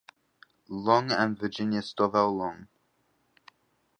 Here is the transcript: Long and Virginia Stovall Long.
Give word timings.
Long 0.67 1.11
and 1.11 1.37
Virginia 1.37 1.81
Stovall 1.81 2.35
Long. 2.35 2.67